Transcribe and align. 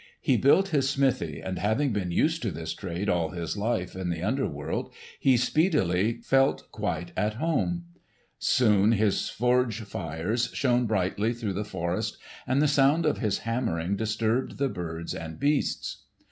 He 0.19 0.35
built 0.35 0.69
his 0.69 0.89
smithy, 0.89 1.41
and 1.41 1.59
having 1.59 1.93
been 1.93 2.09
used 2.09 2.41
to 2.41 2.49
this 2.51 2.73
trade 2.73 3.07
all 3.07 3.29
his 3.29 3.55
life 3.55 3.95
in 3.95 4.09
the 4.09 4.23
under 4.23 4.47
world, 4.47 4.91
he 5.19 5.37
speedily 5.37 6.13
felt 6.23 6.71
quite 6.71 7.11
at 7.15 7.35
home. 7.35 7.85
Soon 8.39 8.93
his 8.93 9.29
forge 9.29 9.81
fires 9.81 10.49
shone 10.55 10.87
brightly 10.87 11.35
through 11.35 11.53
the 11.53 11.63
forest, 11.63 12.17
and 12.47 12.63
the 12.63 12.67
sound 12.67 13.05
of 13.05 13.19
his 13.19 13.37
hammering 13.45 13.95
disturbed 13.95 14.57
the 14.57 14.69
birds 14.69 15.13
and 15.13 15.39
beasts. 15.39 16.03